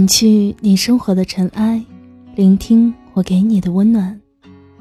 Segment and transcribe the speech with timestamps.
[0.00, 1.84] 沉去你生活的尘埃，
[2.34, 4.18] 聆听我给你的温暖。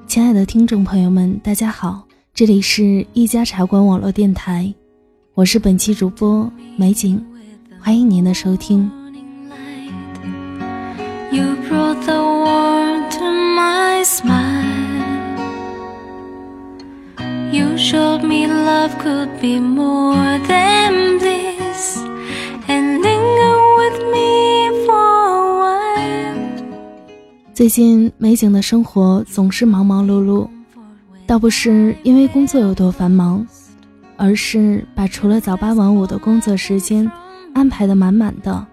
[0.08, 4.74] 亲爱的听众朋友们，大家好，这里是一家茶馆网络电台，
[5.34, 7.22] 我是本期主播美景，
[7.82, 8.90] 欢迎您的收听。
[11.34, 14.64] you brought the warm to my smile。
[17.52, 20.89] you showed me love could be more than。
[27.60, 30.48] 最近美景的生活总是忙忙碌碌，
[31.28, 33.46] 倒不是因为工作有多繁忙，
[34.16, 37.12] 而是把除了早八晚五的工作时间
[37.54, 38.66] 安排的满满的，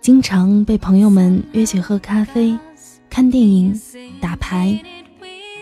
[0.00, 2.56] 经常被朋友们约去喝咖啡、
[3.10, 3.76] 看电影、
[4.20, 4.80] 打牌。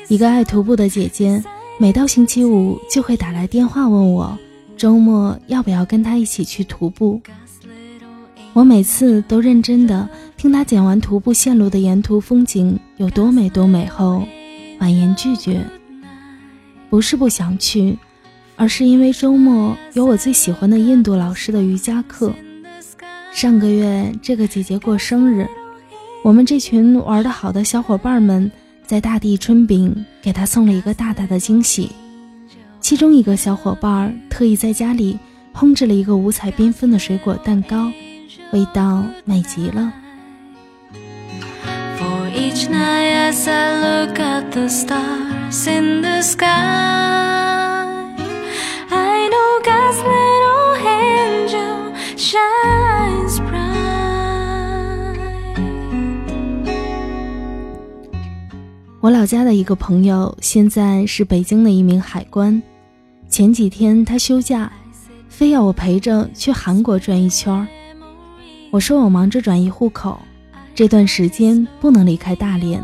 [0.09, 1.43] 一个爱徒步的姐姐，
[1.81, 4.39] 每到星期五就会打来电话问我，
[4.77, 7.19] 周末要不要跟她一起去徒步。
[8.55, 10.09] 我每次都认真的。
[10.37, 14.27] 听他讲完徒步线路的沿途风景有多美多美后，
[14.79, 15.65] 婉言拒绝。
[16.91, 17.97] 不是不想去，
[18.57, 22.33] 而是因为周末有我最喜欢的印度老师的瑜伽课。
[23.33, 25.47] 上个月这个姐姐过生日，
[26.23, 28.51] 我们这群玩得好的小伙伴们
[28.85, 31.91] 在大地春饼给她送了一个大大的惊喜。
[32.81, 35.19] 其中一个小伙伴特意在家里
[35.55, 37.91] 烹制了一个五彩缤纷的水果蛋糕，
[38.53, 39.91] 味道美极了。
[59.01, 62.63] 我老家的一个朋友，现在是北京的一名海关。
[63.29, 64.71] 前几天他休假，
[65.31, 67.67] 非要我陪着去韩国转一圈
[68.73, 70.19] 我说我忙着转移户口。
[70.75, 72.83] 这段时间不能离开大连，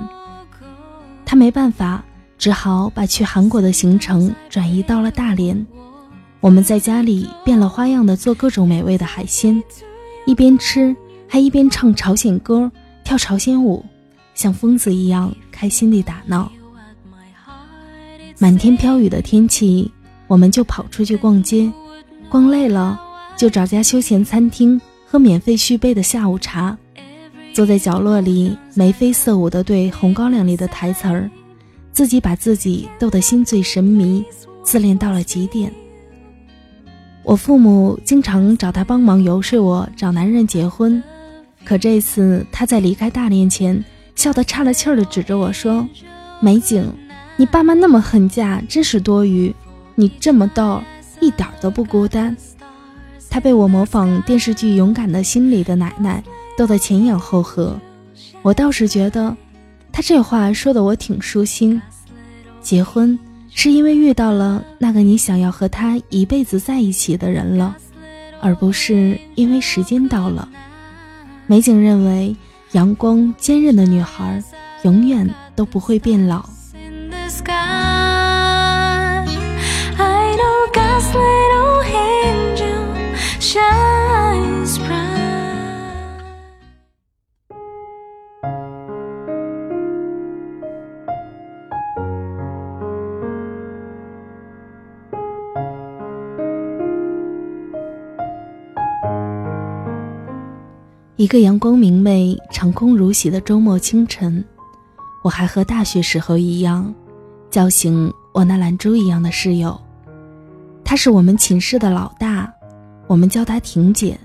[1.25, 2.05] 他没办法，
[2.37, 5.67] 只好把去韩国的行程转移到了大连。
[6.41, 9.63] 我们在家里变了花样的做各种美味的海鲜，
[10.27, 10.95] 一边吃
[11.27, 12.71] 还一边唱朝鲜歌、
[13.03, 13.83] 跳朝鲜舞，
[14.35, 16.53] 像疯子一样开心地打闹。
[18.39, 19.91] 满天飘雨的天气，
[20.27, 21.73] 我们就跑出去逛街，
[22.29, 23.01] 逛累了
[23.35, 24.79] 就找家休闲餐厅
[25.11, 26.77] 喝免费续杯的下午茶。
[27.55, 31.31] 坐在角落里眉飞色舞地对《红高粱》里的台词儿，
[31.93, 34.23] 自己把自己逗得心醉神迷，
[34.63, 35.73] 自恋到了极点。
[37.25, 41.03] 我父母经常找他帮忙游说我找男人结婚，
[41.65, 43.83] 可这次他在离开大连前，
[44.15, 45.89] 笑得岔了气儿地指着我说
[46.41, 46.85] ：“美景，
[47.39, 49.55] 你爸妈那么恨嫁，真是多余。
[49.95, 50.83] 你这么逗，
[51.19, 52.37] 一点都不孤单。”
[53.39, 56.21] 他被我模仿电视剧《勇敢的心》里的奶奶。
[56.57, 57.79] 逗得前仰后合，
[58.43, 59.37] 我倒是觉得，
[59.93, 61.81] 他这话说的我挺舒心。
[62.61, 63.17] 结婚
[63.55, 67.77] 是因为遇到了那个你想要和他一辈子在一起的人了，
[68.41, 70.49] 而不是因为时间到了。
[71.47, 72.35] 美景认为，
[72.73, 74.43] 阳光坚韧的女孩
[74.83, 76.45] 永远都不会变老。
[101.17, 104.45] 一个阳光明媚、长空如洗的周末清晨，
[105.25, 106.95] 我还和大学时候一样，
[107.51, 109.79] 叫醒我那懒猪一样的室友。
[110.85, 112.51] 他是我们寝室的老大，
[113.09, 114.17] 我们叫她婷姐。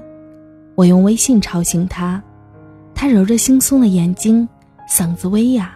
[0.75, 2.21] 我用微信吵醒她，
[2.93, 4.47] 她揉着惺忪的眼睛，
[4.89, 5.73] 嗓子微哑，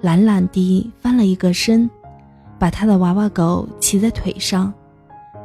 [0.00, 1.88] 懒懒地翻了一个身，
[2.58, 4.72] 把她的娃娃狗骑在腿上，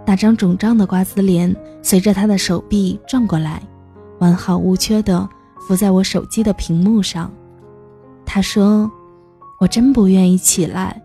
[0.05, 3.61] 那张肿胀的瓜子脸随着她的手臂转过来。
[4.19, 5.29] 完好无缺的
[5.67, 7.31] 浮在我手机的屏幕上。
[8.25, 8.91] 他说
[9.61, 10.99] ：“我真不愿意起来，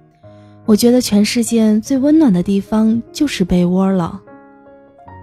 [0.64, 4.18] 我觉得全世界最温暖的地方就是被窝了。”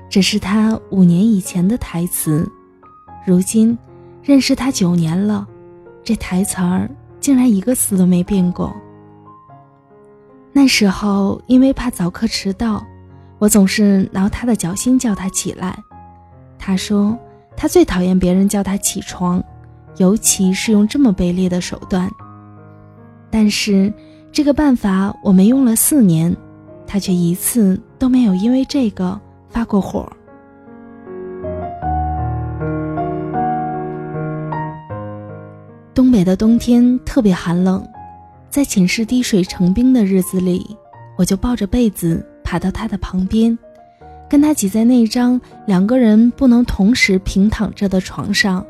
[0.10, 2.50] 这是他五年以前的台词，
[3.26, 3.78] 如今
[4.24, 5.48] 认识他九年了，
[6.04, 6.90] 这台词儿
[7.20, 8.76] 竟然一个字都没变过。
[10.52, 12.84] 那时候因为怕早课迟到，
[13.38, 15.78] 我总是挠他的脚心叫他起来。
[16.58, 17.18] 他说。
[17.62, 19.44] 他最讨厌别人叫他起床，
[19.98, 22.10] 尤其是用这么卑劣的手段。
[23.30, 23.94] 但是
[24.32, 26.34] 这个办法我们用了四年，
[26.88, 30.10] 他却一次都没有因为这个发过火。
[35.94, 37.86] 东北的冬天特别寒冷，
[38.50, 40.78] 在寝室滴水成冰的日子里，
[41.18, 43.58] 我就抱着被子爬到他的旁边，
[44.30, 48.66] 跟他挤在那张两个人不能同时平躺着的床上。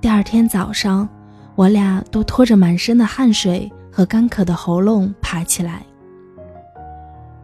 [0.00, 1.08] 第二天早上，
[1.56, 5.82] 我俩都拖着满身的汗水和干渴的喉咙爬起来。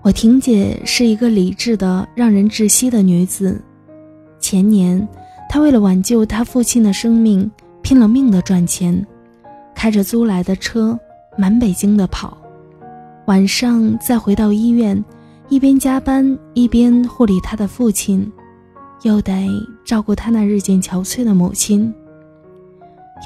[0.02, 3.62] 我婷姐是一个理智的、让人窒息的女子。
[4.40, 5.08] 前年，
[5.48, 7.50] 她为了挽救她父亲的生命。
[7.84, 9.04] 拼了命的赚钱，
[9.74, 10.96] 开着租来的车
[11.36, 12.38] 满北京的跑，
[13.26, 15.04] 晚上再回到医院，
[15.48, 18.32] 一边加班一边护理他的父亲，
[19.02, 19.48] 又得
[19.84, 21.92] 照顾他那日渐憔悴的母亲。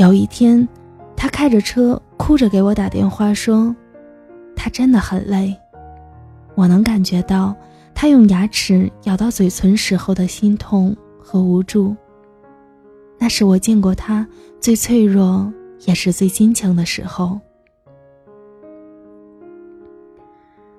[0.00, 0.66] 有一天，
[1.14, 3.76] 他开着车哭着给我打电话说，
[4.56, 5.54] 他真的很累，
[6.56, 7.54] 我能感觉到
[7.94, 11.94] 他用牙齿咬到嘴唇时候的心痛和无助。
[13.18, 14.26] 那是我见过他
[14.60, 15.52] 最脆弱，
[15.86, 17.38] 也是最坚强的时候。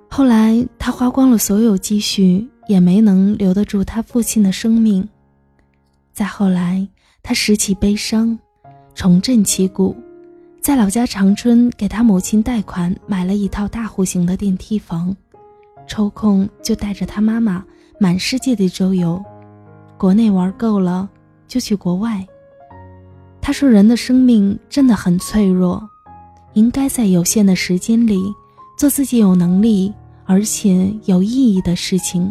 [0.09, 5.07] 后来他花光了所有积蓄，也没能留得住他父亲的生命。
[6.11, 6.87] 再后来，
[7.21, 8.37] 他拾起悲伤，
[8.95, 9.95] 重振旗鼓，
[10.59, 15.15] 在老家长春给他母亲贷款买了一套大户型的电梯房，
[15.87, 17.63] 抽空就带着他妈妈
[17.99, 19.23] 满世界的周游，
[19.97, 21.09] 国内玩够了。
[21.47, 22.27] 就去国外。
[23.41, 25.81] 他说：“人的生命真的很脆弱，
[26.55, 28.19] 应该在有限的时间里
[28.77, 29.93] 做自己有能力
[30.25, 32.29] 而且有意义的事情。”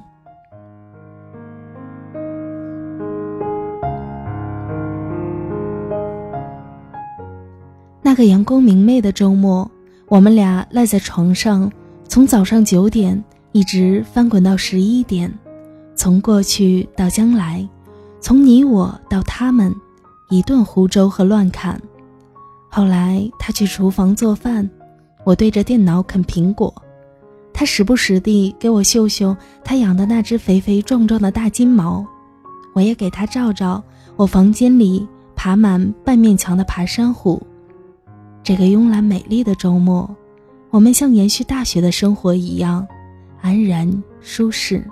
[8.02, 9.70] 那个阳光明媚的周末，
[10.09, 11.73] 我们俩赖在床上，
[12.06, 13.25] 从早上九点
[13.56, 15.32] 一直翻滚到十一点，
[15.94, 17.67] 从过去到将来。
[18.20, 19.75] 从你我到他们，
[20.29, 21.81] 一顿胡诌和乱侃。
[22.69, 24.69] 后来他去厨房做饭，
[25.25, 26.70] 我对着电脑啃苹果。
[27.55, 32.05] 他时不时地给我秀秀他养的那只肥肥壮壮的大金毛，
[32.75, 33.82] 我也给他照照
[34.17, 37.43] 我房间里爬满半面墙的爬山虎。
[38.43, 40.14] 这个慵懒美丽的周末，
[40.69, 42.87] 我们像延续大学的生活一样
[43.41, 44.85] 安然舒适。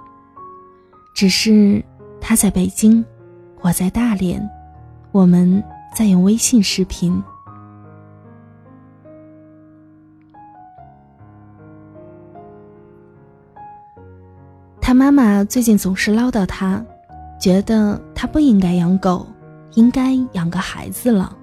[1.14, 1.84] 只是
[2.20, 3.04] 他在北京。
[3.60, 4.46] 我在大连，
[5.10, 5.64] 我们
[5.96, 7.22] 在用微信视频。
[14.82, 16.84] 他妈妈最近总是唠叨他，
[17.40, 19.26] 觉得他不应该养狗，
[19.76, 21.34] 应该养个孩子了。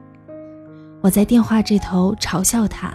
[1.01, 2.93] 我在电话这头嘲笑他，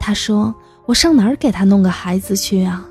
[0.00, 0.52] 他说
[0.86, 2.84] ：“我上哪儿给他弄个孩子去啊？”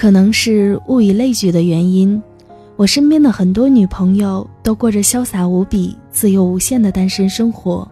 [0.00, 2.22] 可能是物以类聚的原因，
[2.76, 7.86] 我身边的很多女朋友都过着潇洒无比、自由无限的单身生活，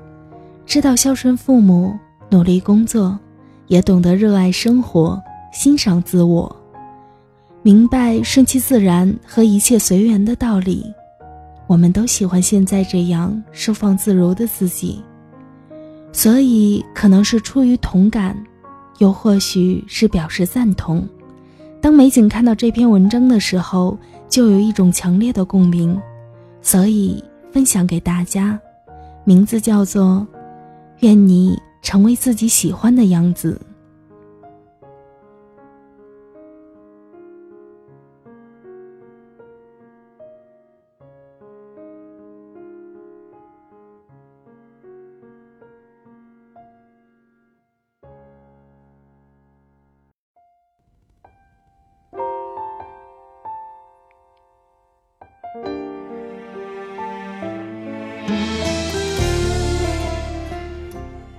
[0.64, 1.94] 知道孝顺父母、
[2.30, 3.18] 努力工作，
[3.66, 5.22] 也懂得热爱生活、
[5.52, 6.56] 欣赏自我，
[7.60, 10.90] 明白顺其自然和一切随缘的道理。
[11.66, 15.02] 我们都喜欢现在这样收放自如的自己，
[16.10, 18.34] 所以可能是出于同感，
[18.96, 21.06] 又或许是表示赞同。
[21.80, 23.96] 当美景看到这篇文章的时候，
[24.28, 26.00] 就有一种强烈的共鸣，
[26.60, 28.58] 所以分享给大家。
[29.24, 30.26] 名字叫做
[31.00, 33.60] “愿你成为自己喜欢的样子”。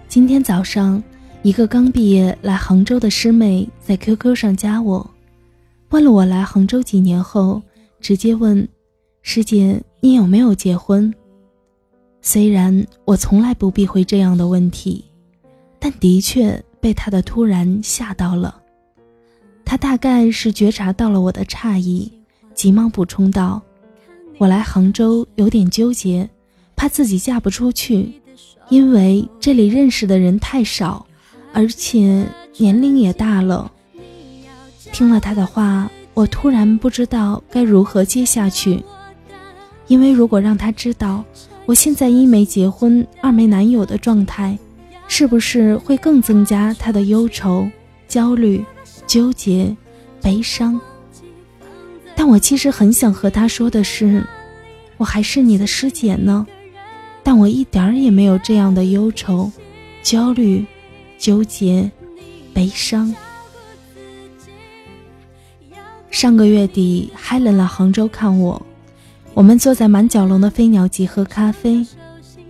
[0.07, 1.01] 今天早上，
[1.43, 5.07] 一个刚毕业来杭州的师妹在 QQ 上加我，
[5.89, 7.61] 问了我来杭州几年后，
[7.99, 8.67] 直接问
[9.21, 11.13] ：“师姐，你有没有结婚？”
[12.21, 15.05] 虽然我从来不避讳这样的问题，
[15.77, 18.61] 但的确被她的突然吓到了。
[19.63, 22.11] 她大概是觉察到了我的诧异，
[22.55, 23.61] 急忙补充道
[24.39, 26.27] ：“我来杭州有点纠结，
[26.75, 28.13] 怕自己嫁不出去。”
[28.69, 31.05] 因为这里认识的人太少，
[31.51, 32.23] 而且
[32.57, 33.71] 年龄也大了。
[34.91, 38.83] 听了他的话，我突然不知道该如何接下去。
[39.87, 41.25] 因为如果让他知道
[41.65, 44.55] 我现在一没结婚，二没男友的状态，
[45.07, 47.67] 是不是会更增加他的忧愁、
[48.07, 48.63] 焦虑、
[49.07, 49.75] 纠结、
[50.21, 50.79] 悲伤？
[52.19, 54.21] 但我其实很想和他说的是，
[54.97, 56.45] 我还是你的师姐呢。
[57.23, 59.49] 但我一点儿也没有这样的忧愁、
[60.03, 60.65] 焦虑、
[61.17, 61.89] 纠结、
[62.53, 63.15] 悲伤。
[66.11, 68.61] 上个月底，Helen 来杭州看我，
[69.33, 71.87] 我们坐在满角龙的飞鸟集喝咖啡，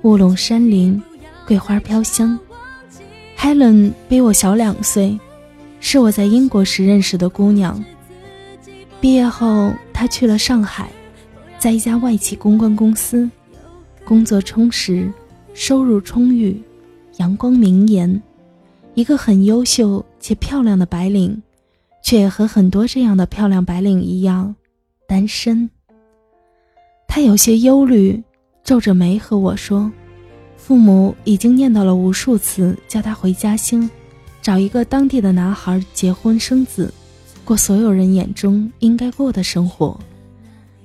[0.01, 0.99] 雾笼山林，
[1.45, 2.39] 桂花飘香。
[3.37, 5.19] Helen 比我小两岁，
[5.79, 7.85] 是我在英国时认识的姑娘。
[9.01, 10.89] 毕业后，他去了上海，
[11.57, 13.29] 在一家外企公关公司。
[14.03, 15.09] 工作充实，
[15.53, 16.61] 收入充裕，
[17.17, 18.21] 阳光明颜，
[18.95, 21.41] 一个很优秀且漂亮的白领，
[22.01, 24.53] 却和很多这样的漂亮白领一样，
[25.07, 25.69] 单身。
[27.07, 28.21] 他有些忧虑，
[28.63, 29.89] 皱着眉和我说
[30.57, 33.89] ：“父母已经念叨了无数次，叫他回家乡，
[34.41, 36.93] 找一个当地的男孩结婚生子，
[37.49, 39.99] 过所有人眼中应该过的生活。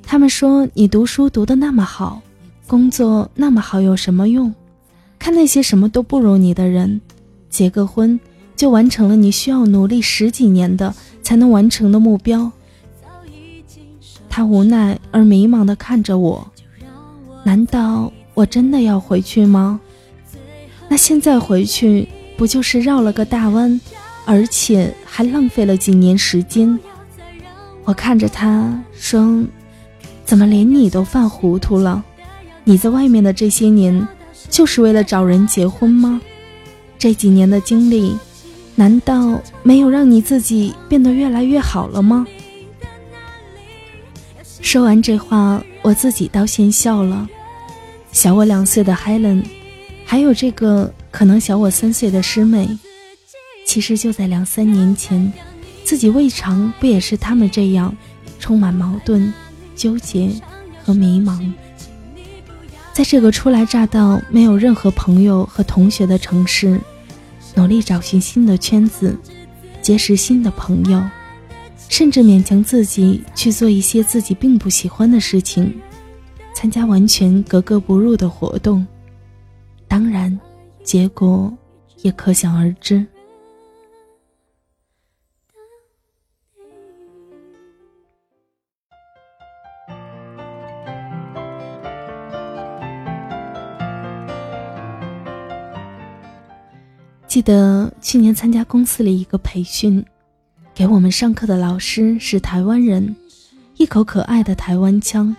[0.02, 2.22] 他们说你读书读得那么好。”
[2.66, 4.54] 工作那么好有什么用？
[5.18, 6.98] 看那些什么都不如你的人，
[7.50, 8.18] 结个婚
[8.56, 12.50] 就完成了你需要努力十几年的才能完成的目标。
[14.30, 16.50] 他无奈而迷茫地看着我，
[17.44, 19.78] 难道我真的要回去吗？
[20.88, 23.78] 那现在回去不就是绕了个大弯，
[24.24, 26.76] 而且还浪费了几年时间？
[27.84, 29.44] 我看着他说
[30.26, 32.02] ：“怎么连你都犯糊涂了？”
[32.64, 34.08] 你在外面的这些年，
[34.50, 36.20] 就是为了找人结婚吗？
[36.98, 38.16] 这几年的经历，
[38.74, 42.26] 难道没有让你自己变得越来越好了吗？
[44.60, 47.28] 说完这话，我自己倒先笑了。
[48.10, 49.44] 小我两岁的 Helen，
[50.04, 52.68] 还有这个可能小我三岁的师妹，
[53.74, 55.32] 其实就在两三年前，
[55.82, 57.92] 自己未尝不也是他们这样，
[58.38, 59.34] 充满矛盾、
[59.74, 60.30] 纠结
[60.84, 61.52] 和迷茫。
[62.92, 66.80] 在这个初来乍到、没有任何朋友和同学的城市，
[67.56, 69.18] 努力找寻新的圈子，
[69.82, 71.02] 结识新的朋友，
[71.88, 75.74] 甚至勉强自己去做一些自己并不喜欢的事情，
[76.54, 78.86] 参加完全格格不入的活动，
[79.88, 80.38] 当然，
[80.84, 81.52] 结果
[82.02, 83.04] 也可想而知。
[97.34, 100.04] 记得去年参加公司里一个培训，
[100.72, 103.16] 给我们上课的老师是台湾人，
[103.76, 105.34] 一口可爱的台湾腔。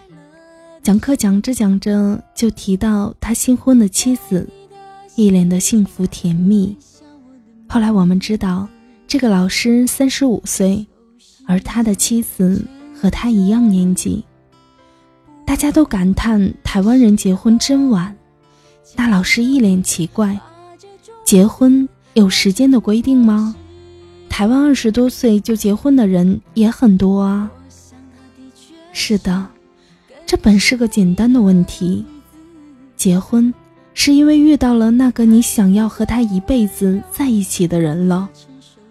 [0.83, 4.45] 讲课讲着讲着就提到他新婚的妻子，
[5.15, 6.75] 一脸的幸福甜蜜。
[7.65, 8.67] 后来我们知道，
[9.07, 10.85] 这个老师三十五岁，
[11.47, 12.61] 而他的妻子
[12.93, 14.21] 和他一样年纪。
[15.45, 18.13] 大家都感叹台湾人结婚真晚，
[18.97, 20.37] 那老师一脸奇怪。
[21.25, 23.55] 结婚有时间的规定吗？
[24.29, 27.51] 台湾二十多岁就结婚的人也很多啊。
[28.93, 29.47] 是的，
[30.27, 32.05] 这本是个简单的问题。
[32.95, 33.51] 结婚
[33.95, 38.29] 是因为遇到了那个你想要和他一辈子在一起的人了，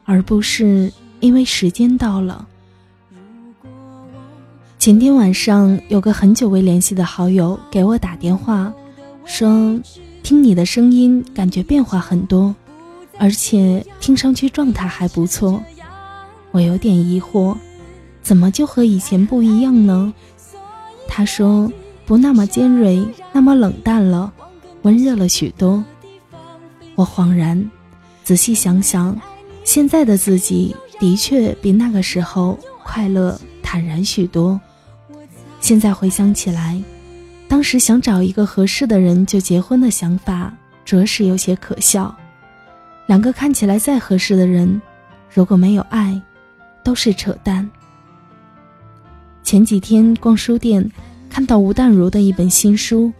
[0.05, 2.45] 而不是因为时间到了。
[4.81, 8.75] 前天晚上有个很久未联系的好友给我打电话，
[9.25, 9.81] 说。
[10.25, 12.57] 听你的声音，感觉变化很多，
[13.19, 15.63] 而且听上去状态还不错。
[16.51, 17.55] 我有点疑惑，
[18.23, 20.15] 怎么就和以前不一样呢？
[21.07, 21.71] 他说
[22.07, 24.33] 不那么尖锐，那么冷淡了，
[24.81, 25.85] 温热了许多。
[26.95, 27.71] 我恍然，
[28.23, 29.15] 仔细想想，
[29.63, 34.59] 现在的自己的确比那个时候快乐坦然许多。
[35.61, 36.83] 现在回想起来。
[37.55, 40.53] 当时想找一个合适的人就结婚的想法，
[40.85, 42.13] 着实有些可笑。
[43.07, 44.83] 两个看起来再合适的人，
[45.33, 46.21] 如果没有爱，
[46.83, 47.71] 都是扯淡。
[49.45, 50.91] 前几天逛书店，
[51.31, 53.07] 看到吴淡如的一本新书，《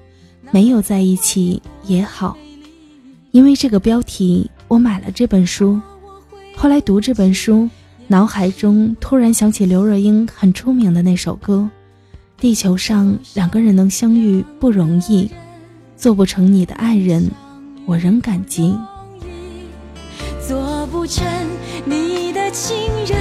[0.51, 2.37] 没有在一起也好》，
[3.31, 5.81] 因为这个标题，我买了这本书。
[6.57, 7.71] 后来读这本书，
[8.09, 11.71] 脑海中突然想起刘若英很出名的那首歌。
[12.45, 15.31] 地球上两个人能相遇不容易，
[15.97, 17.31] 做不成你的爱人，
[17.87, 18.77] 我仍感激。
[20.47, 21.25] 做不成
[21.87, 23.19] 你的情人，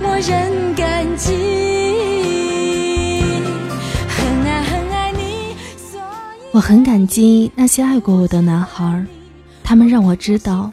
[0.00, 1.32] 我仍感激。
[4.08, 6.04] 很爱很爱你，所以
[6.52, 9.04] 我很感激那些爱过我的男孩，
[9.64, 10.70] 他们让我知道，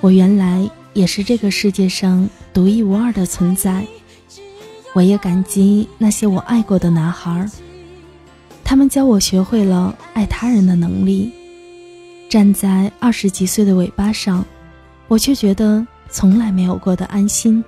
[0.00, 3.84] 我原来也是这个世界上独一无二的存在。
[4.94, 7.46] 我也感激那些我爱过的男孩，
[8.62, 11.32] 他们教我学会了爱他人的能力。
[12.30, 14.44] 站在二十几岁的尾巴上，
[15.08, 17.62] 我却觉得从来没有过的安心。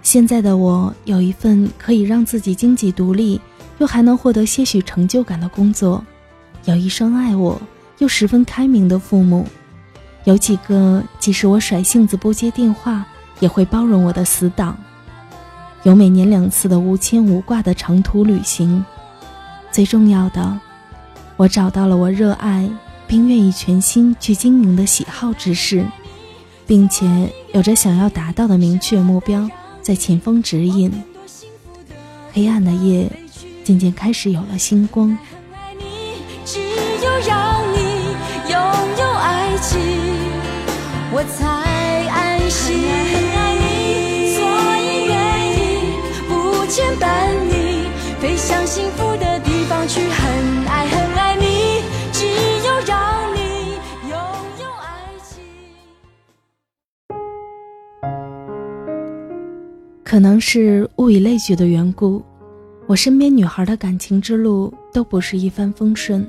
[0.00, 3.40] 现在的我有一份可以让自己经济独立，
[3.78, 6.04] 又还能获得些许成就感的工作，
[6.66, 7.60] 有一双爱我
[7.98, 9.44] 又十分开明的父母，
[10.24, 13.04] 有几个即使我甩性子不接电话，
[13.40, 14.78] 也会包容我的死党，
[15.82, 18.84] 有每年两次的无牵无挂的长途旅行。
[19.70, 20.58] 最重要的，
[21.36, 22.68] 我找到了我热爱。
[23.10, 25.82] 并愿意全心去经营的喜好之事，
[26.66, 29.48] 并且有着想要达到的明确目标
[29.80, 30.92] 在前方指引。
[32.34, 33.10] 黑暗的夜
[33.64, 35.16] 渐渐开始有了星光。
[36.44, 36.60] 只
[37.02, 37.78] 有让你
[38.50, 38.60] 拥
[38.98, 39.80] 有爱情，
[41.10, 41.67] 我才
[46.78, 47.88] 牵绊你，
[48.20, 51.82] 飞向幸福的地方去，很爱很爱你。
[52.12, 53.72] 只有让你
[54.08, 54.16] 拥
[54.60, 54.86] 有爱
[55.24, 55.42] 情。
[60.04, 62.22] 可能是物以类聚的缘故，
[62.86, 66.24] 我身边女孩的感情之路都不是一帆风顺，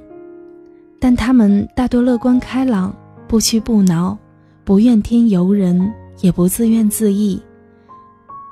[1.00, 2.92] 但她们大多乐观开朗，
[3.28, 4.18] 不屈不挠，
[4.64, 7.40] 不怨天尤人，也不自怨自艾。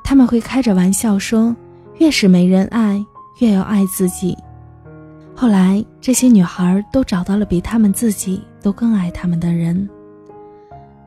[0.04, 1.56] 他们会开着玩笑说
[2.00, 3.04] ：“越是没人爱，
[3.40, 4.38] 越要爱自己。”
[5.36, 9.88] 后来，这些女孩都找到了比她们自己都更爱她们的人。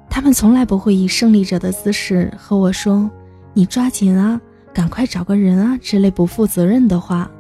[0.09, 3.11] 她们从来不会以胜利者的姿势和我说
[3.55, 4.41] ：“你抓紧啊，
[4.73, 7.31] 赶快找个人啊”之类不负责任的话，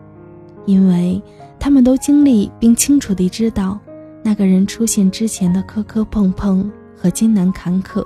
[0.66, 1.22] 因为
[1.58, 3.78] 她们都经历并清楚地知道
[4.22, 8.04] 那个人出现之前的磕磕碰碰和艰难坎坷，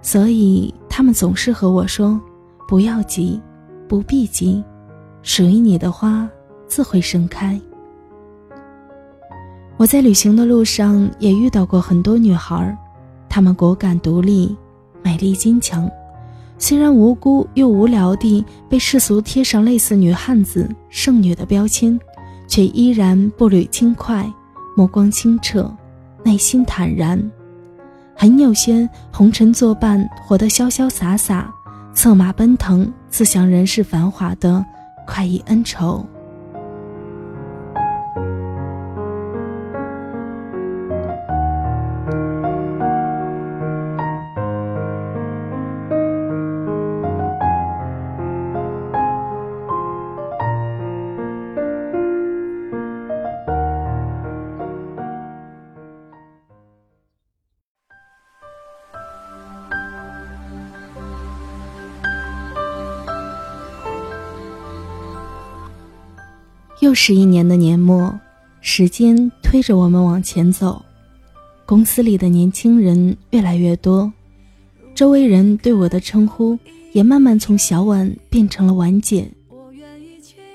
[0.00, 2.18] 所以她们总是和我说
[2.66, 3.40] ：“不要急，
[3.88, 4.62] 不必急，
[5.22, 6.28] 属于你的花。”
[6.68, 7.56] 自会盛开。
[9.76, 12.76] 我在旅行的路上也遇到过很多女孩，
[13.28, 14.56] 她们果敢独立，
[15.00, 15.88] 美丽坚强。
[16.58, 21.96] 虽然无辜又无聊地被世俗贴上类似女汉子、剩女的标签，
[22.48, 24.28] 却依然步履轻快，
[24.76, 25.72] 目光清澈，
[26.24, 27.30] 内心坦然。
[28.16, 31.48] 很有些红尘作伴，活得潇潇洒洒，
[31.94, 34.62] 策马奔腾，自享人世繁华的
[35.06, 36.06] 快意恩仇。
[66.96, 68.18] 十一年的年末，
[68.62, 70.82] 时间推着我们往前走，
[71.66, 74.10] 公司里的年轻人越来越多，
[74.94, 76.58] 周围人对我的称呼
[76.92, 79.30] 也慢慢从小婉变成了婉姐。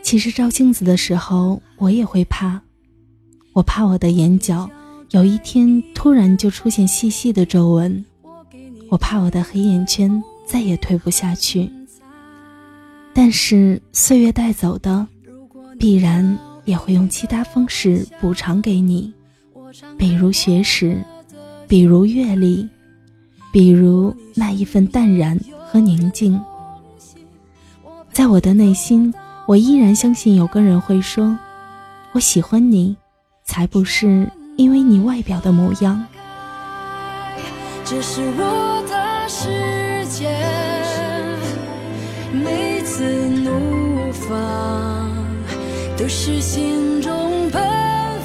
[0.01, 2.60] 其实照镜子的时候，我也会怕，
[3.54, 4.67] 我怕我的眼角
[5.12, 8.04] 有一天突然就出现细细的皱纹，
[8.89, 11.71] 我怕我的黑眼圈再也褪不下去。
[13.13, 15.08] 但是岁月带走的。
[15.82, 19.12] 必然也会用其他方式补偿给你，
[19.98, 21.04] 比如学识，
[21.67, 22.70] 比如阅历，
[23.52, 26.39] 比如那一份淡然和宁静。
[28.12, 29.12] 在我的内心，
[29.48, 31.36] 我依然相信有个人会说
[32.13, 32.96] ：“我喜欢你，
[33.44, 36.06] 才不是因为你外表的模样。”
[37.84, 39.50] 这是我的世
[46.23, 47.60] 是心中喷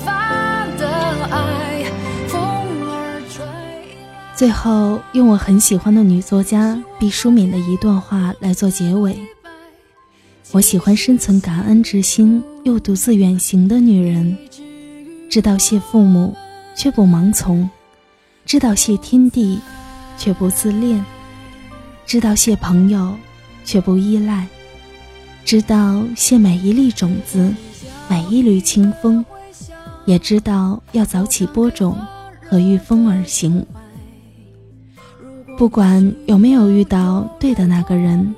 [0.04, 0.86] 发的
[1.30, 1.82] 爱，
[2.28, 2.38] 风
[2.86, 3.42] 儿吹
[4.34, 9.18] 最后，用我很喜欢的女作家毕淑敏的一段话来做结尾：
[10.52, 14.36] 我喜欢深存感恩之心又独自远行的女人，
[15.30, 16.36] 知道谢父母
[16.74, 17.66] 却不盲从，
[18.44, 19.58] 知道谢天地
[20.18, 21.02] 却不自恋，
[22.04, 23.16] 知道谢朋友
[23.64, 24.46] 却不依赖，
[25.46, 27.54] 知道谢每一粒种子。
[28.08, 29.24] 每一缕清风，
[30.04, 31.98] 也知道要早起播种
[32.48, 33.66] 和御风而行。
[35.58, 38.34] 不管有没有遇到对的那个人，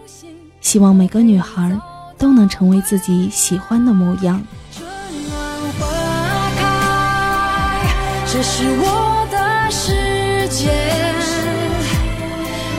[0.60, 1.78] 希望每个女孩
[2.16, 4.42] 都能成为自己喜欢的模样。
[8.30, 10.70] 这是我的世界，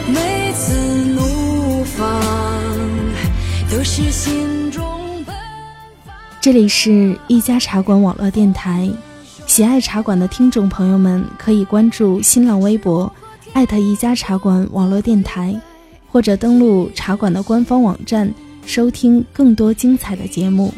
[0.07, 0.73] 每次
[1.13, 2.21] 怒放
[3.69, 4.09] 都是。
[4.11, 4.58] 心
[6.41, 8.89] 这里是一家茶馆网络电台，
[9.45, 13.11] 喜爱茶馆的听众朋友们可以关注新浪微博，
[13.51, 15.53] 艾特一家茶馆网络电台，
[16.07, 18.33] 或者登录茶馆的官方网站
[18.65, 20.73] 收听更多精彩的节目。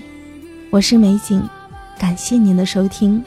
[0.71, 1.39] 我是美景，
[1.99, 3.23] 感谢您的收听。